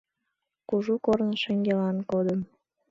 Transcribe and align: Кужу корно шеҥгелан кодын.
Кужу 0.69 0.95
корно 1.05 1.35
шеҥгелан 1.41 1.97
кодын. 2.09 2.39